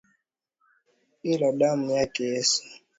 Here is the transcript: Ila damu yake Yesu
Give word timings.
Ila 1.23 1.51
damu 1.51 1.91
yake 1.91 2.23
Yesu 2.25 2.63